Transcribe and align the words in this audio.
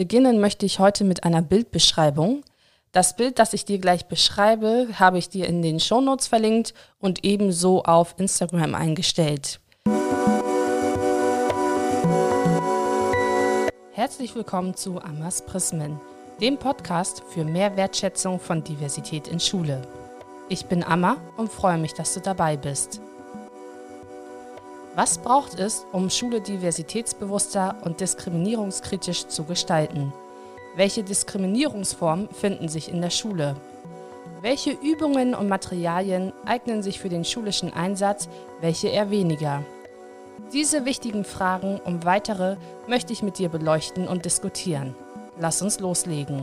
Beginnen 0.00 0.40
möchte 0.40 0.64
ich 0.64 0.78
heute 0.78 1.04
mit 1.04 1.24
einer 1.24 1.42
Bildbeschreibung. 1.42 2.42
Das 2.90 3.16
Bild, 3.16 3.38
das 3.38 3.52
ich 3.52 3.66
dir 3.66 3.78
gleich 3.78 4.06
beschreibe, 4.06 4.88
habe 4.94 5.18
ich 5.18 5.28
dir 5.28 5.46
in 5.46 5.60
den 5.60 5.78
Shownotes 5.78 6.26
verlinkt 6.26 6.72
und 7.00 7.22
ebenso 7.22 7.82
auf 7.82 8.14
Instagram 8.16 8.74
eingestellt. 8.74 9.60
Herzlich 13.92 14.34
willkommen 14.34 14.74
zu 14.74 15.02
Amas 15.02 15.44
Prismen, 15.44 16.00
dem 16.40 16.56
Podcast 16.56 17.22
für 17.28 17.44
mehr 17.44 17.76
Wertschätzung 17.76 18.40
von 18.40 18.64
Diversität 18.64 19.28
in 19.28 19.38
Schule. 19.38 19.82
Ich 20.48 20.64
bin 20.64 20.82
Amma 20.82 21.18
und 21.36 21.52
freue 21.52 21.76
mich, 21.76 21.92
dass 21.92 22.14
du 22.14 22.20
dabei 22.20 22.56
bist. 22.56 23.02
Was 25.00 25.16
braucht 25.16 25.58
es, 25.58 25.86
um 25.92 26.10
Schule 26.10 26.42
diversitätsbewusster 26.42 27.78
und 27.84 28.02
diskriminierungskritisch 28.02 29.28
zu 29.28 29.44
gestalten? 29.44 30.12
Welche 30.76 31.02
Diskriminierungsformen 31.02 32.28
finden 32.28 32.68
sich 32.68 32.92
in 32.92 33.00
der 33.00 33.08
Schule? 33.08 33.56
Welche 34.42 34.72
Übungen 34.72 35.34
und 35.34 35.48
Materialien 35.48 36.34
eignen 36.44 36.82
sich 36.82 37.00
für 37.00 37.08
den 37.08 37.24
schulischen 37.24 37.72
Einsatz, 37.72 38.28
welche 38.60 38.88
eher 38.88 39.10
weniger? 39.10 39.64
Diese 40.52 40.84
wichtigen 40.84 41.24
Fragen 41.24 41.80
und 41.82 42.04
weitere 42.04 42.56
möchte 42.86 43.14
ich 43.14 43.22
mit 43.22 43.38
dir 43.38 43.48
beleuchten 43.48 44.06
und 44.06 44.26
diskutieren. 44.26 44.94
Lass 45.38 45.62
uns 45.62 45.80
loslegen. 45.80 46.42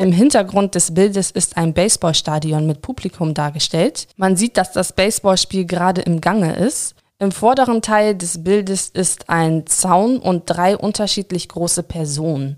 Im 0.00 0.12
Hintergrund 0.12 0.76
des 0.76 0.94
Bildes 0.94 1.30
ist 1.30 1.58
ein 1.58 1.74
Baseballstadion 1.74 2.66
mit 2.66 2.80
Publikum 2.80 3.34
dargestellt. 3.34 4.08
Man 4.16 4.34
sieht, 4.34 4.56
dass 4.56 4.72
das 4.72 4.94
Baseballspiel 4.94 5.66
gerade 5.66 6.00
im 6.00 6.22
Gange 6.22 6.56
ist. 6.56 6.94
Im 7.18 7.30
vorderen 7.30 7.82
Teil 7.82 8.14
des 8.14 8.42
Bildes 8.42 8.88
ist 8.88 9.28
ein 9.28 9.66
Zaun 9.66 10.16
und 10.16 10.44
drei 10.46 10.74
unterschiedlich 10.74 11.50
große 11.50 11.82
Personen. 11.82 12.56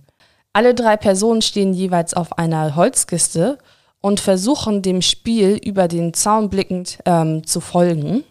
Alle 0.53 0.73
drei 0.73 0.97
Personen 0.97 1.43
stehen 1.43 1.75
jeweils 1.75 2.15
auf 2.15 2.39
einer 2.39 2.77
Holzkiste 2.77 3.59
und 4.01 4.21
versuchen 4.21 4.81
dem 4.81 5.03
Spiel 5.03 5.59
über 5.65 5.89
den 5.89 6.15
Zaun 6.15 6.49
blickend 6.49 6.99
ähm, 7.07 7.45
zu 7.45 7.59
folgen. 7.59 8.23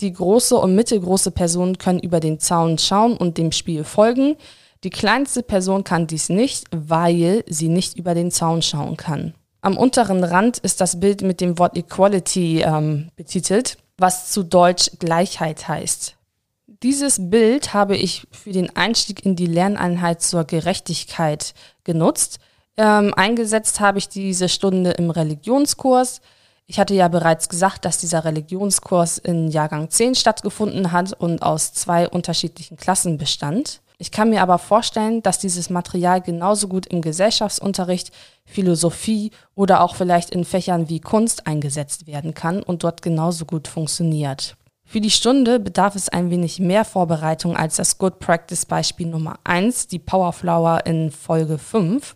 Die 0.00 0.12
große 0.12 0.56
und 0.56 0.74
mittelgroße 0.74 1.30
Person 1.30 1.78
können 1.78 2.00
über 2.00 2.18
den 2.18 2.40
Zaun 2.40 2.78
schauen 2.78 3.16
und 3.16 3.38
dem 3.38 3.52
Spiel 3.52 3.84
folgen. 3.84 4.34
Die 4.84 4.90
kleinste 4.90 5.42
Person 5.42 5.84
kann 5.84 6.06
dies 6.06 6.28
nicht, 6.28 6.66
weil 6.70 7.44
sie 7.48 7.68
nicht 7.68 7.96
über 7.96 8.14
den 8.14 8.30
Zaun 8.30 8.62
schauen 8.62 8.96
kann. 8.96 9.34
Am 9.60 9.76
unteren 9.76 10.22
Rand 10.22 10.58
ist 10.58 10.80
das 10.80 11.00
Bild 11.00 11.22
mit 11.22 11.40
dem 11.40 11.58
Wort 11.58 11.76
Equality 11.76 12.60
ähm, 12.60 13.10
betitelt, 13.16 13.78
was 13.98 14.30
zu 14.30 14.42
Deutsch 14.42 14.90
Gleichheit 14.98 15.66
heißt. 15.66 16.14
Dieses 16.82 17.30
Bild 17.30 17.72
habe 17.72 17.96
ich 17.96 18.28
für 18.30 18.52
den 18.52 18.76
Einstieg 18.76 19.24
in 19.24 19.34
die 19.34 19.46
Lerneinheit 19.46 20.20
zur 20.20 20.44
Gerechtigkeit 20.44 21.54
genutzt. 21.84 22.38
Ähm, 22.76 23.14
eingesetzt 23.14 23.80
habe 23.80 23.98
ich 23.98 24.08
diese 24.08 24.48
Stunde 24.48 24.90
im 24.92 25.10
Religionskurs. 25.10 26.20
Ich 26.66 26.78
hatte 26.78 26.94
ja 26.94 27.08
bereits 27.08 27.48
gesagt, 27.48 27.84
dass 27.84 27.98
dieser 27.98 28.24
Religionskurs 28.24 29.18
in 29.18 29.48
Jahrgang 29.48 29.88
10 29.88 30.14
stattgefunden 30.16 30.92
hat 30.92 31.12
und 31.12 31.42
aus 31.42 31.72
zwei 31.72 32.08
unterschiedlichen 32.08 32.76
Klassen 32.76 33.18
bestand. 33.18 33.80
Ich 33.98 34.10
kann 34.10 34.28
mir 34.28 34.42
aber 34.42 34.58
vorstellen, 34.58 35.22
dass 35.22 35.38
dieses 35.38 35.70
Material 35.70 36.20
genauso 36.20 36.68
gut 36.68 36.86
im 36.86 37.00
Gesellschaftsunterricht, 37.00 38.10
Philosophie 38.44 39.30
oder 39.54 39.80
auch 39.80 39.94
vielleicht 39.94 40.30
in 40.30 40.44
Fächern 40.44 40.90
wie 40.90 41.00
Kunst 41.00 41.46
eingesetzt 41.46 42.06
werden 42.06 42.34
kann 42.34 42.62
und 42.62 42.84
dort 42.84 43.00
genauso 43.00 43.46
gut 43.46 43.68
funktioniert. 43.68 44.56
Für 44.84 45.00
die 45.00 45.10
Stunde 45.10 45.58
bedarf 45.58 45.96
es 45.96 46.08
ein 46.10 46.30
wenig 46.30 46.60
mehr 46.60 46.84
Vorbereitung 46.84 47.56
als 47.56 47.76
das 47.76 47.98
Good 47.98 48.20
Practice 48.20 48.66
Beispiel 48.66 49.08
Nummer 49.08 49.38
1, 49.44 49.88
die 49.88 49.98
Powerflower 49.98 50.86
in 50.86 51.10
Folge 51.10 51.58
5. 51.58 52.14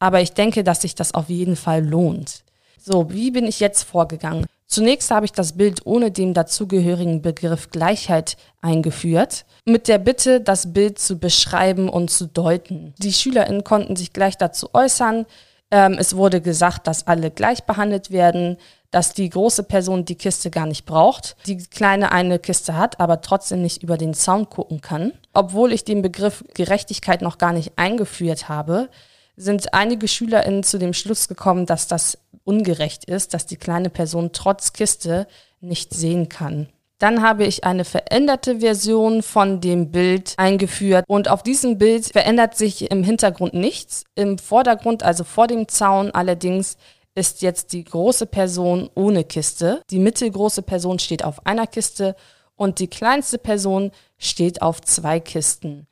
Aber 0.00 0.20
ich 0.20 0.32
denke, 0.32 0.64
dass 0.64 0.82
sich 0.82 0.94
das 0.94 1.14
auf 1.14 1.28
jeden 1.30 1.56
Fall 1.56 1.84
lohnt. 1.84 2.44
So, 2.78 3.10
wie 3.10 3.30
bin 3.30 3.46
ich 3.46 3.60
jetzt 3.60 3.84
vorgegangen? 3.84 4.46
Zunächst 4.70 5.10
habe 5.10 5.26
ich 5.26 5.32
das 5.32 5.54
Bild 5.54 5.84
ohne 5.84 6.12
den 6.12 6.32
dazugehörigen 6.32 7.22
Begriff 7.22 7.70
Gleichheit 7.70 8.36
eingeführt, 8.60 9.44
mit 9.64 9.88
der 9.88 9.98
Bitte, 9.98 10.40
das 10.40 10.72
Bild 10.72 11.00
zu 11.00 11.18
beschreiben 11.18 11.88
und 11.88 12.08
zu 12.08 12.26
deuten. 12.28 12.94
Die 12.98 13.12
SchülerInnen 13.12 13.64
konnten 13.64 13.96
sich 13.96 14.12
gleich 14.12 14.38
dazu 14.38 14.70
äußern. 14.72 15.26
Ähm, 15.72 15.96
es 15.98 16.14
wurde 16.14 16.40
gesagt, 16.40 16.86
dass 16.86 17.08
alle 17.08 17.32
gleich 17.32 17.64
behandelt 17.64 18.12
werden, 18.12 18.58
dass 18.92 19.12
die 19.12 19.28
große 19.28 19.64
Person 19.64 20.04
die 20.04 20.14
Kiste 20.14 20.50
gar 20.50 20.66
nicht 20.66 20.86
braucht, 20.86 21.36
die 21.46 21.58
kleine 21.58 22.12
eine 22.12 22.38
Kiste 22.38 22.76
hat, 22.76 23.00
aber 23.00 23.22
trotzdem 23.22 23.62
nicht 23.62 23.82
über 23.82 23.96
den 23.96 24.14
Zaun 24.14 24.48
gucken 24.48 24.80
kann. 24.80 25.12
Obwohl 25.32 25.72
ich 25.72 25.84
den 25.84 26.00
Begriff 26.00 26.44
Gerechtigkeit 26.54 27.22
noch 27.22 27.38
gar 27.38 27.52
nicht 27.52 27.72
eingeführt 27.74 28.48
habe, 28.48 28.88
sind 29.36 29.74
einige 29.74 30.06
SchülerInnen 30.06 30.62
zu 30.62 30.78
dem 30.78 30.92
Schluss 30.92 31.26
gekommen, 31.26 31.66
dass 31.66 31.88
das 31.88 32.18
ungerecht 32.50 33.04
ist, 33.04 33.32
dass 33.32 33.46
die 33.46 33.56
kleine 33.56 33.90
Person 33.90 34.30
trotz 34.32 34.72
Kiste 34.72 35.28
nicht 35.60 35.94
sehen 35.94 36.28
kann. 36.28 36.68
Dann 36.98 37.22
habe 37.22 37.44
ich 37.44 37.62
eine 37.64 37.84
veränderte 37.84 38.58
Version 38.58 39.22
von 39.22 39.60
dem 39.60 39.92
Bild 39.92 40.34
eingeführt 40.36 41.04
und 41.06 41.28
auf 41.28 41.44
diesem 41.44 41.78
Bild 41.78 42.06
verändert 42.06 42.56
sich 42.56 42.90
im 42.90 43.04
Hintergrund 43.04 43.54
nichts. 43.54 44.04
Im 44.16 44.36
Vordergrund, 44.36 45.04
also 45.04 45.22
vor 45.24 45.46
dem 45.46 45.68
Zaun 45.68 46.10
allerdings, 46.10 46.76
ist 47.14 47.40
jetzt 47.40 47.72
die 47.72 47.84
große 47.84 48.26
Person 48.26 48.90
ohne 48.94 49.24
Kiste. 49.24 49.82
Die 49.90 50.00
mittelgroße 50.00 50.62
Person 50.62 50.98
steht 50.98 51.24
auf 51.24 51.46
einer 51.46 51.68
Kiste 51.68 52.16
und 52.56 52.80
die 52.80 52.88
kleinste 52.88 53.38
Person 53.38 53.92
steht 54.18 54.60
auf 54.60 54.80
zwei 54.82 55.20
Kisten. 55.20 55.86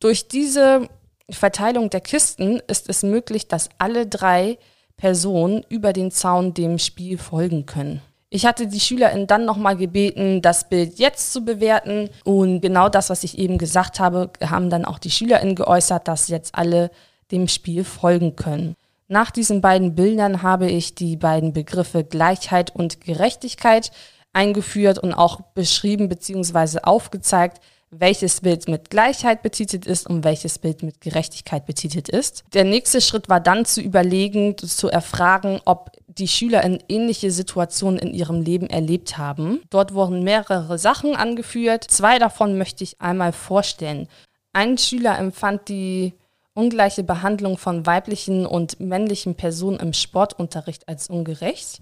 Durch 0.00 0.28
diese 0.28 0.88
Verteilung 1.30 1.90
der 1.90 2.00
Kisten 2.00 2.60
ist 2.66 2.88
es 2.88 3.02
möglich, 3.02 3.48
dass 3.48 3.70
alle 3.78 4.06
drei 4.06 4.58
Personen 4.96 5.64
über 5.68 5.92
den 5.92 6.10
Zaun 6.10 6.54
dem 6.54 6.78
Spiel 6.78 7.18
folgen 7.18 7.66
können. 7.66 8.00
Ich 8.28 8.44
hatte 8.44 8.66
die 8.66 8.80
SchülerInnen 8.80 9.26
dann 9.26 9.44
nochmal 9.44 9.76
gebeten, 9.76 10.42
das 10.42 10.68
Bild 10.68 10.98
jetzt 10.98 11.32
zu 11.32 11.44
bewerten. 11.44 12.10
Und 12.24 12.60
genau 12.60 12.88
das, 12.88 13.08
was 13.08 13.24
ich 13.24 13.38
eben 13.38 13.56
gesagt 13.56 14.00
habe, 14.00 14.30
haben 14.42 14.68
dann 14.68 14.84
auch 14.84 14.98
die 14.98 15.10
SchülerInnen 15.10 15.54
geäußert, 15.54 16.08
dass 16.08 16.28
jetzt 16.28 16.54
alle 16.54 16.90
dem 17.30 17.48
Spiel 17.48 17.84
folgen 17.84 18.36
können. 18.36 18.74
Nach 19.08 19.30
diesen 19.30 19.60
beiden 19.60 19.94
Bildern 19.94 20.42
habe 20.42 20.68
ich 20.68 20.96
die 20.96 21.16
beiden 21.16 21.52
Begriffe 21.52 22.02
Gleichheit 22.02 22.74
und 22.74 23.00
Gerechtigkeit 23.00 23.92
eingeführt 24.32 24.98
und 24.98 25.14
auch 25.14 25.40
beschrieben 25.54 26.08
bzw. 26.08 26.80
aufgezeigt, 26.82 27.60
welches 28.00 28.40
Bild 28.40 28.68
mit 28.68 28.90
Gleichheit 28.90 29.42
betitelt 29.42 29.86
ist 29.86 30.08
und 30.08 30.24
welches 30.24 30.58
Bild 30.58 30.82
mit 30.82 31.00
Gerechtigkeit 31.00 31.66
betitelt 31.66 32.08
ist. 32.08 32.44
Der 32.54 32.64
nächste 32.64 33.00
Schritt 33.00 33.28
war 33.28 33.40
dann 33.40 33.64
zu 33.64 33.80
überlegen, 33.80 34.56
zu 34.58 34.88
erfragen, 34.88 35.60
ob 35.64 35.92
die 36.06 36.28
Schüler 36.28 36.62
in 36.62 36.82
ähnliche 36.88 37.30
Situationen 37.30 37.98
in 37.98 38.14
ihrem 38.14 38.40
Leben 38.40 38.68
erlebt 38.68 39.18
haben. 39.18 39.60
Dort 39.70 39.94
wurden 39.94 40.22
mehrere 40.22 40.78
Sachen 40.78 41.14
angeführt. 41.14 41.84
Zwei 41.84 42.18
davon 42.18 42.58
möchte 42.58 42.84
ich 42.84 43.00
einmal 43.00 43.32
vorstellen. 43.32 44.08
Ein 44.52 44.78
Schüler 44.78 45.18
empfand 45.18 45.68
die 45.68 46.14
ungleiche 46.54 47.02
Behandlung 47.02 47.58
von 47.58 47.84
weiblichen 47.84 48.46
und 48.46 48.80
männlichen 48.80 49.34
Personen 49.34 49.78
im 49.78 49.92
Sportunterricht 49.92 50.88
als 50.88 51.08
ungerecht. 51.10 51.80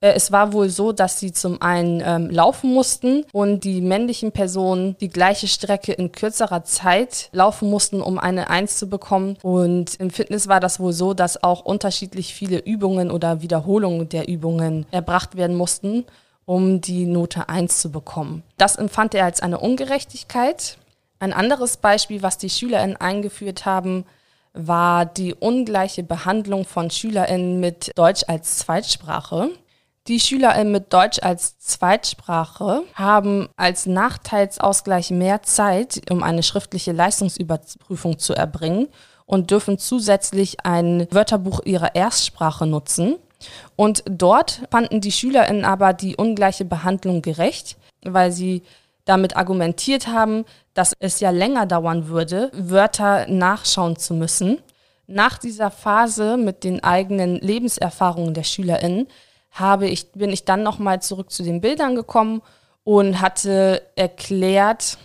Äh, 0.00 0.12
es 0.12 0.32
war 0.32 0.52
wohl 0.52 0.68
so, 0.68 0.92
dass 0.92 1.18
sie 1.18 1.32
zum 1.32 1.60
einen 1.62 2.02
ähm, 2.04 2.30
laufen 2.30 2.72
mussten 2.72 3.24
und 3.32 3.64
die 3.64 3.80
männlichen 3.80 4.32
Personen 4.32 4.96
die 4.98 5.08
gleiche 5.08 5.48
Strecke 5.48 5.92
in 5.92 6.12
kürzerer 6.12 6.64
Zeit 6.64 7.28
laufen 7.32 7.70
mussten, 7.70 8.00
um 8.00 8.18
eine 8.18 8.50
Eins 8.50 8.76
zu 8.76 8.88
bekommen. 8.88 9.36
Und 9.42 9.96
im 10.00 10.10
Fitness 10.10 10.48
war 10.48 10.60
das 10.60 10.80
wohl 10.80 10.92
so, 10.92 11.14
dass 11.14 11.42
auch 11.42 11.64
unterschiedlich 11.64 12.34
viele 12.34 12.58
Übungen 12.58 13.10
oder 13.10 13.42
Wiederholungen 13.42 14.08
der 14.08 14.28
Übungen 14.28 14.86
erbracht 14.90 15.36
werden 15.36 15.56
mussten, 15.56 16.04
um 16.46 16.80
die 16.80 17.06
Note 17.06 17.48
1 17.48 17.80
zu 17.80 17.90
bekommen. 17.90 18.42
Das 18.56 18.76
empfand 18.76 19.14
er 19.14 19.24
als 19.24 19.40
eine 19.40 19.60
Ungerechtigkeit. 19.60 20.78
Ein 21.18 21.32
anderes 21.34 21.76
Beispiel, 21.76 22.22
was 22.22 22.38
die 22.38 22.48
SchülerInnen 22.48 22.96
eingeführt 22.96 23.66
haben, 23.66 24.06
war 24.52 25.04
die 25.04 25.34
ungleiche 25.34 26.02
Behandlung 26.02 26.64
von 26.64 26.90
SchülerInnen 26.90 27.60
mit 27.60 27.92
Deutsch 27.96 28.24
als 28.26 28.58
Zweitsprache. 28.58 29.50
Die 30.08 30.18
SchülerInnen 30.18 30.72
mit 30.72 30.92
Deutsch 30.92 31.18
als 31.22 31.58
Zweitsprache 31.58 32.82
haben 32.94 33.48
als 33.56 33.84
Nachteilsausgleich 33.84 35.10
mehr 35.10 35.42
Zeit, 35.42 36.10
um 36.10 36.22
eine 36.22 36.42
schriftliche 36.42 36.92
Leistungsüberprüfung 36.92 38.18
zu 38.18 38.32
erbringen 38.32 38.88
und 39.26 39.50
dürfen 39.50 39.78
zusätzlich 39.78 40.64
ein 40.64 41.06
Wörterbuch 41.10 41.60
ihrer 41.64 41.94
Erstsprache 41.94 42.66
nutzen. 42.66 43.16
Und 43.76 44.02
dort 44.06 44.62
fanden 44.70 45.02
die 45.02 45.12
SchülerInnen 45.12 45.64
aber 45.64 45.92
die 45.92 46.16
ungleiche 46.16 46.64
Behandlung 46.64 47.20
gerecht, 47.20 47.76
weil 48.02 48.32
sie 48.32 48.62
damit 49.04 49.36
argumentiert 49.36 50.08
haben, 50.08 50.44
dass 50.72 50.94
es 50.98 51.20
ja 51.20 51.30
länger 51.30 51.66
dauern 51.66 52.08
würde, 52.08 52.50
Wörter 52.54 53.26
nachschauen 53.28 53.96
zu 53.96 54.14
müssen. 54.14 54.58
Nach 55.06 55.38
dieser 55.38 55.70
Phase 55.70 56.36
mit 56.36 56.64
den 56.64 56.82
eigenen 56.82 57.36
Lebenserfahrungen 57.36 58.34
der 58.34 58.44
SchülerInnen 58.44 59.08
habe 59.50 59.88
ich, 59.88 60.12
bin 60.12 60.30
ich 60.30 60.44
dann 60.44 60.62
nochmal 60.62 61.02
zurück 61.02 61.30
zu 61.30 61.42
den 61.42 61.60
Bildern 61.60 61.94
gekommen 61.94 62.42
und 62.84 63.20
hatte 63.20 63.82
erklärt, 63.96 64.98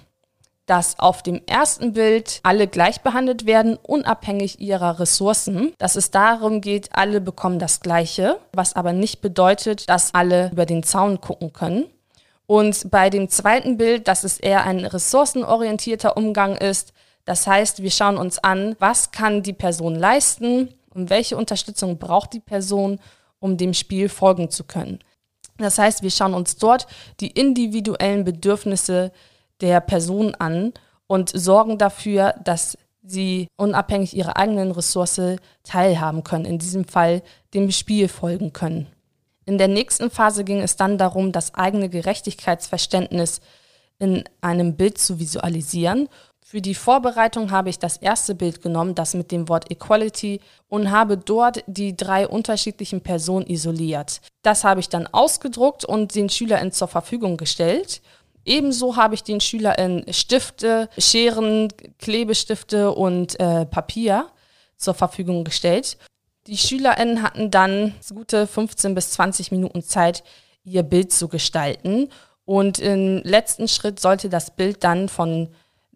dass 0.66 0.98
auf 1.00 1.22
dem 1.22 1.42
ersten 1.46 1.94
Bild 1.94 2.40
alle 2.44 2.68
gleich 2.68 3.02
behandelt 3.02 3.46
werden, 3.46 3.78
unabhängig 3.82 4.60
ihrer 4.60 5.00
Ressourcen. 5.00 5.74
Dass 5.78 5.96
es 5.96 6.12
darum 6.12 6.62
geht, 6.62 6.90
alle 6.94 7.22
bekommen 7.22 7.60
das 7.60 7.82
Gleiche, 7.82 8.40
was 8.54 8.76
aber 8.76 8.94
nicht 8.94 9.22
bedeutet, 9.22 9.88
dass 9.90 10.14
alle 10.14 10.50
über 10.52 10.66
den 10.66 10.84
Zaun 10.84 11.22
gucken 11.22 11.54
können. 11.54 11.86
Und 12.48 12.90
bei 12.92 13.10
dem 13.10 13.30
zweiten 13.30 13.78
Bild, 13.78 14.08
dass 14.08 14.24
es 14.24 14.40
eher 14.40 14.66
ein 14.66 14.86
ressourcenorientierter 14.86 16.16
Umgang 16.16 16.56
ist. 16.56 16.94
Das 17.26 17.48
heißt, 17.48 17.82
wir 17.82 17.92
schauen 17.92 18.18
uns 18.18 18.38
an, 18.40 18.76
was 18.80 19.12
kann 19.12 19.42
die 19.42 19.54
Person 19.54 19.96
leisten 19.96 20.70
und 20.94 21.10
welche 21.10 21.38
Unterstützung 21.38 21.98
braucht 21.98 22.34
die 22.34 22.40
Person, 22.40 23.00
um 23.40 23.58
dem 23.58 23.74
Spiel 23.74 24.10
folgen 24.10 24.50
zu 24.50 24.64
können. 24.64 25.00
Das 25.58 25.78
heißt, 25.78 26.04
wir 26.04 26.12
schauen 26.12 26.34
uns 26.34 26.58
dort 26.58 26.88
die 27.20 27.32
individuellen 27.32 28.24
Bedürfnisse 28.24 29.12
der 29.62 29.80
Person 29.80 30.36
an 30.36 30.74
und 31.08 31.30
sorgen 31.30 31.78
dafür, 31.78 32.34
dass 32.44 32.78
sie 33.04 33.48
unabhängig 33.56 34.16
ihrer 34.16 34.38
eigenen 34.38 34.72
Ressource 34.72 35.38
teilhaben 35.64 36.24
können, 36.24 36.46
in 36.46 36.60
diesem 36.60 36.86
Fall 36.86 37.22
dem 37.54 37.72
Spiel 37.72 38.08
folgen 38.08 38.52
können. 38.52 38.88
In 39.46 39.58
der 39.58 39.68
nächsten 39.68 40.10
Phase 40.10 40.44
ging 40.44 40.62
es 40.62 40.76
dann 40.76 40.98
darum, 40.98 41.32
das 41.32 41.54
eigene 41.54 41.88
Gerechtigkeitsverständnis 41.88 43.42
in 44.00 44.24
einem 44.42 44.76
Bild 44.76 44.98
zu 44.98 45.20
visualisieren. 45.20 46.10
Für 46.48 46.62
die 46.62 46.76
Vorbereitung 46.76 47.50
habe 47.50 47.72
ich 47.72 47.80
das 47.80 47.98
erste 47.98 48.36
Bild 48.36 48.62
genommen, 48.62 48.94
das 48.94 49.16
mit 49.16 49.32
dem 49.32 49.50
Wort 49.50 49.72
Equality, 49.72 50.42
und 50.68 50.92
habe 50.92 51.18
dort 51.18 51.64
die 51.66 51.98
drei 51.98 52.28
unterschiedlichen 52.28 53.02
Personen 53.02 53.48
isoliert. 53.48 54.22
Das 54.44 54.64
habe 54.64 54.80
ich 54.80 54.88
dann 54.88 55.08
ausgedruckt 55.08 55.86
und 55.86 56.14
den 56.14 56.30
SchülerInnen 56.30 56.72
zur 56.72 56.88
Verfügung 56.88 57.38
gestellt. 57.38 58.04
Ebenso 58.46 58.96
habe 58.96 59.16
ich 59.16 59.24
den 59.24 59.42
SchülerInnen 59.42 60.14
Stifte, 60.14 60.88
Scheren, 61.00 61.70
Klebestifte 61.98 62.92
und 62.92 63.40
äh, 63.40 63.66
Papier 63.66 64.28
zur 64.78 64.94
Verfügung 64.94 65.46
gestellt. 65.46 65.98
Die 66.46 66.58
SchülerInnen 66.58 67.24
hatten 67.24 67.50
dann 67.50 67.96
gute 68.14 68.46
15 68.46 68.94
bis 68.94 69.10
20 69.14 69.52
Minuten 69.52 69.82
Zeit, 69.82 70.24
ihr 70.64 70.84
Bild 70.84 71.12
zu 71.12 71.28
gestalten. 71.28 72.10
Und 72.46 72.78
im 72.78 73.24
letzten 73.24 73.68
Schritt 73.68 74.00
sollte 74.00 74.30
das 74.30 74.56
Bild 74.56 74.84
dann 74.84 75.10
von 75.10 75.50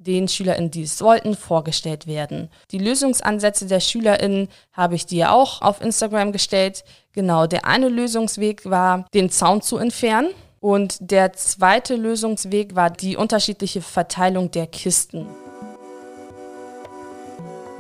den 0.10 0.28
SchülerInnen, 0.28 0.72
die 0.72 0.84
es 0.84 1.02
wollten, 1.02 1.36
vorgestellt 1.36 2.08
werden. 2.08 2.50
Die 2.72 2.80
Lösungsansätze 2.80 3.68
der 3.68 3.80
SchülerInnen 3.80 4.50
habe 4.74 4.96
ich 4.96 5.06
dir 5.06 5.32
auch 5.32 5.62
auf 5.62 5.82
Instagram 5.82 6.32
gestellt. 6.32 6.84
Genau, 7.14 7.46
der 7.46 7.66
eine 7.66 7.90
Lösungsweg 7.90 8.70
war, 8.70 9.06
den 9.14 9.30
Zaun 9.30 9.62
zu 9.62 9.78
entfernen. 9.78 10.30
Und 10.62 10.98
der 11.00 11.34
zweite 11.34 11.96
Lösungsweg 11.96 12.76
war 12.76 12.90
die 12.90 13.16
unterschiedliche 13.16 13.82
Verteilung 13.82 14.52
der 14.52 14.68
Kisten. 14.68 15.28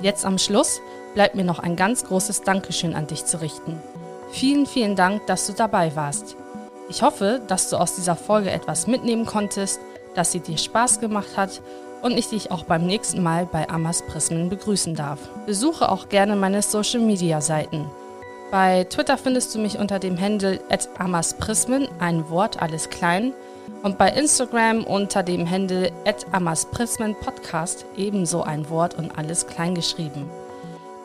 Jetzt 0.01 0.23
am 0.23 0.37
Schluss 0.37 0.79
bleibt 1.13 1.35
mir 1.35 1.43
noch 1.43 1.59
ein 1.59 1.75
ganz 1.75 2.05
großes 2.05 2.43
Dankeschön 2.43 2.93
an 2.93 3.07
dich 3.07 3.25
zu 3.25 3.41
richten. 3.41 3.77
Vielen, 4.31 4.65
vielen 4.65 4.95
Dank, 4.95 5.25
dass 5.25 5.47
du 5.47 5.53
dabei 5.53 5.95
warst. 5.95 6.37
Ich 6.89 7.01
hoffe, 7.01 7.41
dass 7.47 7.69
du 7.69 7.77
aus 7.77 7.95
dieser 7.95 8.15
Folge 8.15 8.51
etwas 8.51 8.87
mitnehmen 8.87 9.25
konntest, 9.25 9.81
dass 10.15 10.31
sie 10.31 10.39
dir 10.39 10.57
Spaß 10.57 10.99
gemacht 11.01 11.35
hat 11.35 11.61
und 12.01 12.17
ich 12.17 12.29
dich 12.29 12.51
auch 12.51 12.63
beim 12.63 12.85
nächsten 12.85 13.21
Mal 13.21 13.45
bei 13.45 13.69
Amas 13.69 14.03
Prismen 14.03 14.49
begrüßen 14.49 14.95
darf. 14.95 15.19
Besuche 15.45 15.89
auch 15.89 16.09
gerne 16.09 16.35
meine 16.35 16.61
Social 16.61 17.01
Media 17.01 17.41
Seiten. 17.41 17.85
Bei 18.51 18.83
Twitter 18.85 19.17
findest 19.17 19.53
du 19.53 19.59
mich 19.59 19.77
unter 19.77 19.99
dem 19.99 20.19
Handle 20.19 20.59
@amasprismen, 20.97 21.87
ein 21.99 22.29
Wort 22.29 22.61
alles 22.61 22.89
klein, 22.89 23.33
und 23.83 23.97
bei 23.97 24.09
Instagram 24.09 24.83
unter 24.83 25.23
dem 25.23 25.49
Handle 25.49 25.91
@amasprismenpodcast 26.31 27.85
ebenso 27.95 28.41
ein 28.43 28.69
Wort 28.69 28.97
und 28.97 29.17
alles 29.17 29.45
klein 29.47 29.75
geschrieben. 29.75 30.29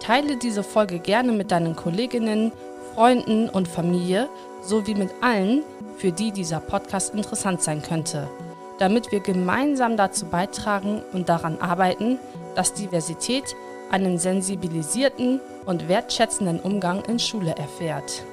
Teile 0.01 0.37
diese 0.37 0.63
Folge 0.63 0.99
gerne 0.99 1.33
mit 1.33 1.51
deinen 1.51 1.77
Kolleginnen, 1.77 2.53
Freunden 2.95 3.49
und 3.49 3.69
Familie 3.69 4.29
sowie 4.63 4.95
mit 4.95 5.11
allen, 5.21 5.63
für 5.99 6.13
die 6.13 6.33
dieser 6.33 6.61
Podcast 6.61 7.15
interessant 7.15 7.63
sein 7.63 7.83
könnte, 7.83 8.29
damit 8.79 9.13
wir 9.13 9.21
gemeinsam 9.21 9.97
dazu 9.97 10.27
beitragen 10.27 11.03
und 11.13 11.29
daran 11.29 11.61
arbeiten, 11.61 12.19
dass 12.55 12.75
Diversität 12.75 13.55
einen 13.91 14.19
sensibilisierten 14.19 15.41
und 15.67 15.89
wertschätzenden 15.89 16.61
Umgang 16.61 17.05
in 17.05 17.19
Schule 17.19 17.55
erfährt. 17.57 18.25